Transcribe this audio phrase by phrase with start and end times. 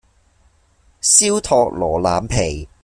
[0.99, 2.67] 燒托羅腩皮